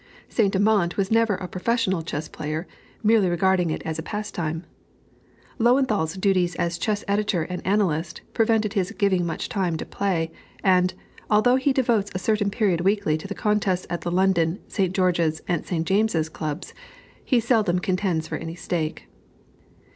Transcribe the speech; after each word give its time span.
Saint 0.29 0.55
Amant 0.55 0.97
was 0.97 1.11
never 1.11 1.35
a 1.35 1.47
professional 1.47 2.01
chess 2.01 2.27
player, 2.27 2.65
merely 3.03 3.29
regarding 3.29 3.69
it 3.69 3.83
as 3.85 3.99
a 3.99 4.01
pastime. 4.01 4.63
Löwenthal's 5.59 6.15
duties 6.17 6.55
as 6.55 6.79
chess 6.79 7.03
editor 7.07 7.43
and 7.43 7.63
analyst, 7.67 8.21
prevent 8.33 8.73
his 8.73 8.89
giving 8.93 9.27
much 9.27 9.47
time 9.47 9.77
to 9.77 9.85
play, 9.85 10.31
and, 10.63 10.95
although 11.29 11.55
he 11.57 11.71
devotes 11.71 12.09
a 12.15 12.17
certain 12.17 12.49
period 12.49 12.81
weekly 12.81 13.15
to 13.15 13.27
the 13.27 13.35
contests 13.35 13.85
at 13.91 14.01
the 14.01 14.09
London, 14.09 14.59
St. 14.67 14.91
George's, 14.91 15.43
and 15.47 15.67
St. 15.67 15.85
James's 15.85 16.29
Clubs, 16.29 16.73
he 17.23 17.39
seldom 17.39 17.77
contends 17.77 18.27
for 18.27 18.37
any 18.39 18.55
stake. 18.55 19.05